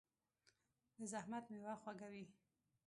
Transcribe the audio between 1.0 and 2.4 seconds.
زحمت میوه خوږه وي.